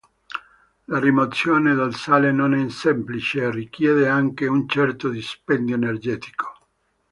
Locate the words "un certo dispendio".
4.47-5.75